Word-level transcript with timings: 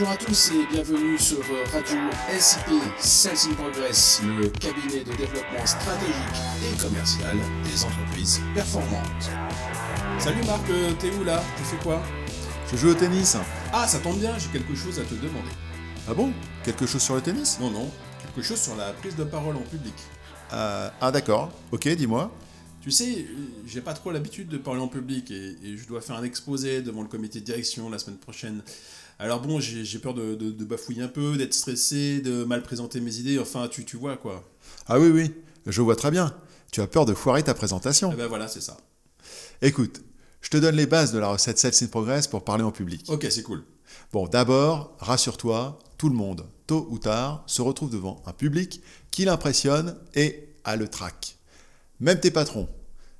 Bonjour 0.00 0.12
à 0.12 0.16
tous 0.16 0.52
et 0.52 0.64
bienvenue 0.72 1.18
sur 1.18 1.38
Radio 1.72 1.96
SIP 2.38 2.70
Sales 3.00 3.50
in 3.50 3.54
Progress, 3.54 4.20
le 4.22 4.46
cabinet 4.46 5.02
de 5.02 5.10
développement 5.16 5.66
stratégique 5.66 6.14
et 6.62 6.80
commercial 6.80 7.36
des 7.64 7.84
entreprises 7.84 8.40
performantes. 8.54 9.28
Salut 10.20 10.44
Marc, 10.44 10.70
euh, 10.70 10.92
t'es 11.00 11.10
où 11.10 11.24
là? 11.24 11.42
Tu 11.56 11.64
fais 11.64 11.82
quoi? 11.82 12.00
Je 12.70 12.76
joue 12.76 12.90
au 12.90 12.94
tennis. 12.94 13.36
Ah, 13.72 13.88
ça 13.88 13.98
tombe 13.98 14.20
bien, 14.20 14.38
j'ai 14.38 14.46
quelque 14.56 14.76
chose 14.76 15.00
à 15.00 15.02
te 15.02 15.14
demander. 15.14 15.50
Ah 16.08 16.14
bon? 16.14 16.32
Quelque 16.62 16.86
chose 16.86 17.02
sur 17.02 17.16
le 17.16 17.20
tennis? 17.20 17.58
Non, 17.60 17.70
non, 17.70 17.90
quelque 18.22 18.46
chose 18.46 18.60
sur 18.60 18.76
la 18.76 18.92
prise 18.92 19.16
de 19.16 19.24
parole 19.24 19.56
en 19.56 19.62
public. 19.62 19.94
Euh, 20.52 20.90
Ah 21.00 21.10
d'accord, 21.10 21.50
ok, 21.72 21.88
dis-moi. 21.88 22.30
Tu 22.80 22.90
sais, 22.90 23.26
j'ai 23.66 23.80
pas 23.80 23.92
trop 23.92 24.10
l'habitude 24.12 24.48
de 24.48 24.56
parler 24.56 24.80
en 24.80 24.88
public 24.88 25.30
et, 25.30 25.56
et 25.62 25.76
je 25.76 25.86
dois 25.86 26.00
faire 26.00 26.16
un 26.16 26.22
exposé 26.24 26.80
devant 26.80 27.02
le 27.02 27.08
comité 27.08 27.40
de 27.40 27.44
direction 27.44 27.90
la 27.90 27.98
semaine 27.98 28.18
prochaine. 28.18 28.62
Alors 29.18 29.40
bon, 29.42 29.58
j'ai 29.60 29.84
j'ai 29.84 29.98
peur 29.98 30.14
de, 30.14 30.34
de- 30.36 30.52
de 30.52 30.64
bafouiller 30.64 31.02
un 31.02 31.08
peu, 31.08 31.36
d'être 31.36 31.54
stressé, 31.54 32.20
de 32.20 32.44
mal 32.44 32.62
présenter 32.62 33.00
mes 33.00 33.16
idées, 33.16 33.38
enfin 33.38 33.68
tu, 33.68 33.84
tu 33.84 33.96
vois 33.96 34.16
quoi. 34.16 34.48
Ah 34.86 34.98
oui, 35.00 35.08
oui, 35.08 35.34
je 35.66 35.82
vois 35.82 35.96
très 35.96 36.10
bien. 36.12 36.34
Tu 36.70 36.80
as 36.80 36.86
peur 36.86 37.04
de 37.04 37.14
foirer 37.14 37.42
ta 37.42 37.52
présentation. 37.52 38.10
Eh 38.12 38.16
ben 38.16 38.26
voilà, 38.28 38.46
c'est 38.46 38.60
ça. 38.60 38.76
Écoute, 39.60 40.02
je 40.40 40.48
te 40.50 40.56
donne 40.56 40.76
les 40.76 40.86
bases 40.86 41.12
de 41.12 41.18
la 41.18 41.28
recette 41.28 41.58
Sales 41.58 41.74
in 41.82 41.86
Progress 41.88 42.28
pour 42.28 42.44
parler 42.44 42.62
en 42.62 42.70
public. 42.70 43.04
Ok, 43.08 43.26
c'est 43.28 43.42
cool. 43.42 43.64
Bon, 44.12 44.28
d'abord, 44.28 44.96
rassure-toi, 45.00 45.78
tout 45.98 46.08
le 46.08 46.14
monde, 46.14 46.46
tôt 46.66 46.86
ou 46.90 46.98
tard, 46.98 47.42
se 47.46 47.60
retrouve 47.60 47.90
devant 47.90 48.22
un 48.24 48.32
public 48.32 48.80
qui 49.10 49.24
l'impressionne 49.24 49.96
et 50.14 50.48
a 50.64 50.76
le 50.76 50.86
trac. 50.88 51.37
Même 52.00 52.20
tes 52.20 52.30
patrons. 52.30 52.68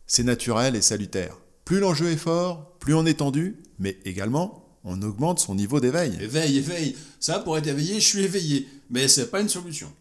C'est 0.06 0.22
naturel 0.22 0.76
et 0.76 0.82
salutaire. 0.82 1.36
Plus 1.64 1.80
l'enjeu 1.80 2.10
est 2.10 2.16
fort, 2.16 2.78
plus 2.78 2.94
on 2.94 3.06
est 3.06 3.18
tendu, 3.18 3.56
mais 3.78 3.98
également, 4.04 4.64
on 4.84 5.02
augmente 5.02 5.40
son 5.40 5.54
niveau 5.54 5.80
d'éveil. 5.80 6.16
Éveille, 6.20 6.58
éveille. 6.58 6.96
Ça, 7.20 7.40
pour 7.40 7.58
être 7.58 7.66
éveillé, 7.66 8.00
je 8.00 8.06
suis 8.06 8.22
éveillé. 8.22 8.68
Mais 8.90 9.08
c'est 9.08 9.30
pas 9.30 9.40
une 9.40 9.48
solution. 9.48 9.92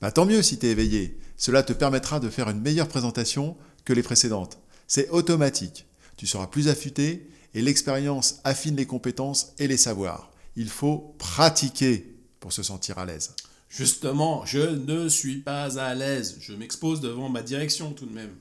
Bah, 0.00 0.12
tant 0.12 0.26
mieux 0.26 0.42
si 0.42 0.58
tu 0.58 0.66
es 0.66 0.70
éveillé. 0.70 1.18
Cela 1.36 1.62
te 1.62 1.72
permettra 1.72 2.20
de 2.20 2.28
faire 2.28 2.50
une 2.50 2.60
meilleure 2.60 2.88
présentation 2.88 3.56
que 3.84 3.92
les 3.92 4.02
précédentes. 4.02 4.58
C'est 4.88 5.08
automatique. 5.10 5.86
Tu 6.16 6.26
seras 6.26 6.48
plus 6.48 6.68
affûté 6.68 7.30
et 7.54 7.62
l'expérience 7.62 8.40
affine 8.44 8.76
les 8.76 8.86
compétences 8.86 9.52
et 9.58 9.68
les 9.68 9.76
savoirs. 9.76 10.30
Il 10.56 10.68
faut 10.68 11.14
pratiquer 11.18 12.14
pour 12.40 12.52
se 12.52 12.62
sentir 12.62 12.98
à 12.98 13.06
l'aise. 13.06 13.34
Justement, 13.76 14.42
je 14.46 14.60
ne 14.60 15.06
suis 15.06 15.36
pas 15.36 15.78
à 15.78 15.94
l'aise. 15.94 16.38
Je 16.40 16.54
m'expose 16.54 17.02
devant 17.02 17.28
ma 17.28 17.42
direction 17.42 17.92
tout 17.92 18.06
de 18.06 18.14
même. 18.14 18.34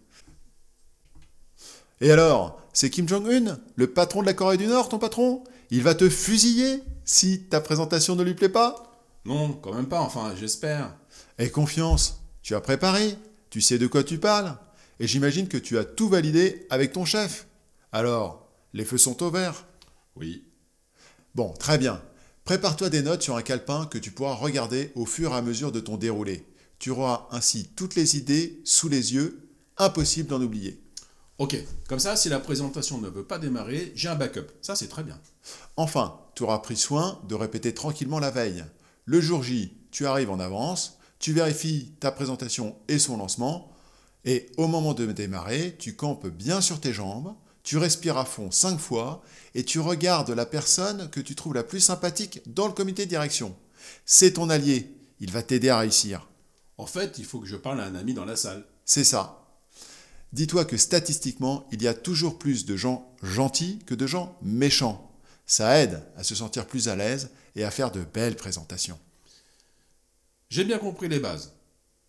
Et 2.00 2.10
alors, 2.10 2.62
c'est 2.72 2.90
Kim 2.90 3.06
Jong-un, 3.06 3.60
le 3.76 3.88
patron 3.88 4.22
de 4.22 4.28
la 4.28 4.34
Corée 4.34 4.56
du 4.56 4.68
Nord, 4.68 4.88
ton 4.88 4.98
patron? 4.98 5.44
Il 5.72 5.84
va 5.84 5.94
te 5.94 6.08
fusiller 6.08 6.82
si 7.04 7.44
ta 7.50 7.60
présentation 7.60 8.16
ne 8.16 8.24
lui 8.24 8.34
plaît 8.34 8.48
pas? 8.48 9.04
Non, 9.26 9.52
quand 9.52 9.74
même 9.74 9.90
pas, 9.90 10.00
enfin, 10.00 10.34
j'espère. 10.40 10.96
Aie 11.38 11.50
confiance, 11.50 12.22
tu 12.42 12.56
as 12.56 12.62
préparé, 12.62 13.18
tu 13.50 13.60
sais 13.60 13.78
de 13.78 13.88
quoi 13.88 14.06
tu 14.06 14.20
parles, 14.20 14.58
et 15.02 15.08
j'imagine 15.08 15.50
que 15.50 15.58
tu 15.58 15.78
as 15.78 15.84
tout 15.84 16.08
validé 16.08 16.66
avec 16.70 16.94
ton 16.94 17.04
chef. 17.04 17.46
Alors, 17.92 18.48
les 18.72 18.86
feux 18.86 18.98
sont 18.98 19.22
au 19.22 19.32
vert. 19.32 19.66
Oui. 20.16 20.46
Bon, 21.34 21.52
très 21.52 21.78
bien. 21.78 22.02
Prépare-toi 22.46 22.92
des 22.92 23.02
notes 23.02 23.24
sur 23.24 23.36
un 23.36 23.42
calepin 23.42 23.88
que 23.88 23.98
tu 23.98 24.12
pourras 24.12 24.36
regarder 24.36 24.92
au 24.94 25.08
fur 25.08 25.32
et 25.32 25.36
à 25.36 25.42
mesure 25.42 25.72
de 25.72 25.80
ton 25.80 25.98
déroulé. 25.98 26.46
Tu 26.78 26.92
auras 26.92 27.28
ainsi 27.32 27.70
toutes 27.76 27.96
les 27.96 28.18
idées 28.18 28.62
sous 28.66 28.88
les 28.88 29.16
yeux, 29.16 29.50
impossible 29.78 30.30
d'en 30.30 30.40
oublier. 30.40 30.80
Ok, 31.40 31.58
comme 31.90 31.98
ça, 31.98 32.16
si 32.16 32.30
la 32.30 32.40
présentation 32.40 33.00
ne 33.00 33.10
veut 33.10 33.26
pas 33.26 33.40
démarrer, 33.40 33.92
j'ai 33.96 34.10
un 34.10 34.16
backup. 34.16 34.46
Ça, 34.62 34.76
c'est 34.76 34.90
très 34.90 35.02
bien. 35.02 35.20
Enfin, 35.76 36.20
tu 36.36 36.44
auras 36.44 36.60
pris 36.60 36.78
soin 36.78 37.20
de 37.28 37.34
répéter 37.34 37.74
tranquillement 37.74 38.20
la 38.20 38.30
veille. 38.30 38.64
Le 39.06 39.20
jour 39.22 39.42
J, 39.42 39.76
tu 39.90 40.06
arrives 40.06 40.30
en 40.30 40.40
avance, 40.40 41.00
tu 41.18 41.34
vérifies 41.34 41.94
ta 42.00 42.12
présentation 42.12 42.76
et 42.88 43.00
son 43.00 43.18
lancement, 43.18 43.72
et 44.24 44.52
au 44.58 44.68
moment 44.68 44.94
de 44.94 45.12
démarrer, 45.12 45.76
tu 45.80 45.96
campes 45.96 46.28
bien 46.28 46.62
sur 46.62 46.80
tes 46.80 46.94
jambes, 46.94 47.34
tu 47.66 47.78
respires 47.78 48.18
à 48.18 48.26
fond 48.26 48.52
5 48.52 48.80
fois, 48.80 49.24
et 49.56 49.66
tu 49.66 49.80
regardes 49.80 50.30
la 50.30 50.46
personne 50.46 51.10
que 51.10 51.20
tu 51.20 51.36
trouves 51.36 51.56
la 51.56 51.64
plus 51.64 51.80
sympathique 51.80 52.42
dans 52.46 52.68
le 52.68 52.74
comité 52.74 53.06
de 53.06 53.10
direction. 53.10 53.56
C'est 54.06 54.34
ton 54.34 54.50
allié, 54.52 54.96
il 55.20 55.32
va 55.32 55.42
t'aider 55.42 55.70
à 55.70 55.80
réussir. 55.80 56.30
En 56.78 56.86
fait, 56.86 57.18
il 57.18 57.26
faut 57.26 57.40
que 57.40 57.48
je 57.48 57.56
parle 57.56 57.82
à 57.82 57.86
un 57.86 57.96
ami 57.96 58.14
dans 58.14 58.24
la 58.24 58.36
salle. 58.36 58.64
C'est 58.86 59.04
ça. 59.04 59.48
Dis-toi 60.32 60.66
que 60.66 60.78
statistiquement, 60.78 61.68
il 61.72 61.82
y 61.82 61.88
a 61.88 61.96
toujours 61.96 62.38
plus 62.38 62.66
de 62.66 62.78
gens 62.78 63.12
gentils 63.24 63.80
que 63.88 63.96
de 63.96 64.06
gens 64.06 64.38
méchants. 64.44 65.12
Ça 65.48 65.82
aide 65.82 66.04
à 66.18 66.24
se 66.24 66.36
sentir 66.36 66.68
plus 66.68 66.88
à 66.88 66.96
l'aise 66.96 67.32
et 67.56 67.64
à 67.64 67.72
faire 67.72 67.92
de 67.92 68.04
belles 68.04 68.36
présentations. 68.36 69.00
J'ai 70.50 70.66
bien 70.66 70.78
compris 70.78 71.10
les 71.10 71.20
bases. 71.20 71.54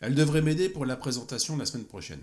Elles 0.00 0.14
devraient 0.14 0.42
m'aider 0.42 0.68
pour 0.68 0.84
la 0.84 0.96
présentation 0.96 1.56
la 1.56 1.64
semaine 1.64 1.86
prochaine. 1.86 2.20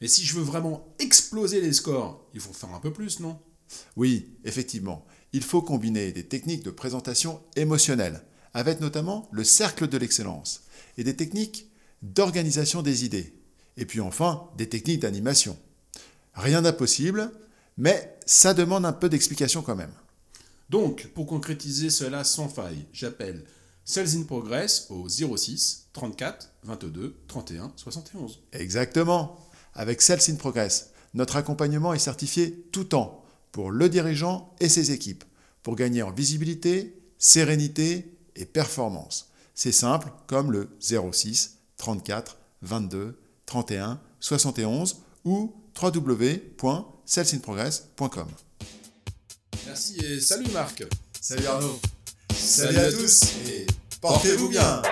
Mais 0.00 0.08
si 0.08 0.24
je 0.24 0.34
veux 0.34 0.42
vraiment 0.42 0.94
exploser 0.98 1.60
les 1.60 1.72
scores, 1.72 2.26
il 2.34 2.40
faut 2.40 2.52
faire 2.52 2.74
un 2.74 2.80
peu 2.80 2.92
plus, 2.92 3.20
non? 3.20 3.38
Oui, 3.96 4.30
effectivement, 4.44 5.06
il 5.32 5.42
faut 5.42 5.62
combiner 5.62 6.12
des 6.12 6.26
techniques 6.26 6.64
de 6.64 6.70
présentation 6.70 7.40
émotionnelle, 7.56 8.22
avec 8.54 8.80
notamment 8.80 9.28
le 9.30 9.44
cercle 9.44 9.88
de 9.88 9.98
l'excellence, 9.98 10.62
et 10.96 11.04
des 11.04 11.16
techniques 11.16 11.70
d'organisation 12.02 12.82
des 12.82 13.04
idées, 13.04 13.34
et 13.76 13.84
puis 13.84 14.00
enfin 14.00 14.48
des 14.56 14.68
techniques 14.68 15.00
d'animation. 15.00 15.56
Rien 16.34 16.62
d'impossible, 16.62 17.32
mais 17.76 18.16
ça 18.26 18.54
demande 18.54 18.86
un 18.86 18.92
peu 18.92 19.08
d'explication 19.08 19.62
quand 19.62 19.76
même. 19.76 19.92
Donc, 20.70 21.08
pour 21.14 21.26
concrétiser 21.26 21.90
cela 21.90 22.24
sans 22.24 22.48
faille, 22.48 22.84
j'appelle 22.92 23.44
Sales 23.84 24.16
in 24.16 24.22
Progress 24.24 24.86
au 24.90 25.08
06 25.08 25.88
34 25.94 26.52
22 26.64 27.16
31 27.26 27.72
71. 27.74 28.40
Exactement. 28.52 29.47
Avec 29.74 30.02
Sales 30.02 30.20
in 30.28 30.34
Progress, 30.36 30.90
notre 31.14 31.36
accompagnement 31.36 31.94
est 31.94 31.98
certifié 31.98 32.68
tout 32.72 32.84
temps 32.84 33.24
pour 33.52 33.70
le 33.70 33.88
dirigeant 33.88 34.54
et 34.60 34.68
ses 34.68 34.92
équipes, 34.92 35.24
pour 35.62 35.76
gagner 35.76 36.02
en 36.02 36.10
visibilité, 36.10 37.00
sérénité 37.18 38.12
et 38.36 38.44
performance. 38.44 39.30
C'est 39.54 39.72
simple 39.72 40.10
comme 40.26 40.52
le 40.52 40.68
06 40.80 41.56
34 41.78 42.36
22 42.62 43.18
31 43.46 43.98
71 44.20 44.98
ou 45.24 45.54
www.salesinprogress.com. 45.80 48.28
Merci 49.66 49.96
et 50.04 50.20
salut 50.20 50.50
Marc 50.52 50.84
Salut 51.20 51.46
Arnaud. 51.46 51.80
Salut 52.34 52.78
à 52.78 52.92
tous 52.92 53.22
et 53.48 53.66
portez-vous 54.00 54.48
bien. 54.48 54.82